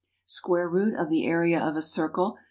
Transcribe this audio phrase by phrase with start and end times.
[0.25, 2.39] Square root of the area of a circle ×